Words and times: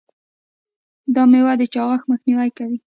دا 1.13 1.23
میوه 1.31 1.53
د 1.59 1.63
چاغښت 1.73 2.05
مخنیوی 2.11 2.49
کوي. 2.57 2.77